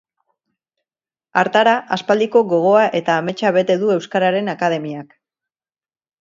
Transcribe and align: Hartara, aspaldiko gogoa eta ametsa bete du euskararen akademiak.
Hartara, 1.41 1.75
aspaldiko 1.97 2.41
gogoa 2.53 2.87
eta 3.01 3.19
ametsa 3.25 3.53
bete 3.59 3.77
du 3.83 3.93
euskararen 3.97 4.51
akademiak. 4.57 5.15